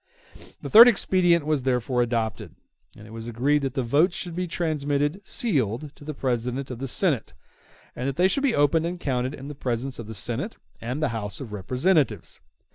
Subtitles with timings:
[0.63, 2.55] The third expedient was therefore adopted,
[2.97, 6.79] and it was agreed that the votes should be transmitted sealed to the President of
[6.79, 7.35] the Senate,
[7.95, 11.03] and that they should be opened and counted in the presence of the Senate and
[11.03, 12.39] the House of Representatives.